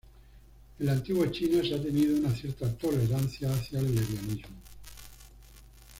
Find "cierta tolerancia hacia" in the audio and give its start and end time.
2.33-3.77